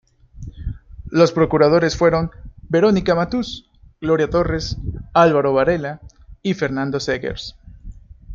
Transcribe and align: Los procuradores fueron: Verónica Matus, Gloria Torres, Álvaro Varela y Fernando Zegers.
Los 1.11 1.31
procuradores 1.31 1.95
fueron: 1.95 2.31
Verónica 2.67 3.13
Matus, 3.13 3.69
Gloria 4.01 4.31
Torres, 4.31 4.79
Álvaro 5.13 5.53
Varela 5.53 6.01
y 6.41 6.55
Fernando 6.55 6.99
Zegers. 6.99 7.55